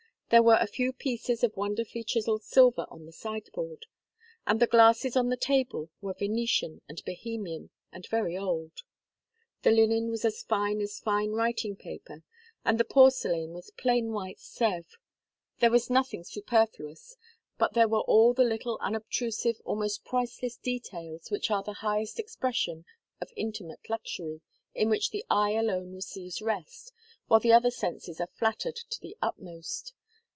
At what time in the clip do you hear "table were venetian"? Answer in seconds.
5.35-6.81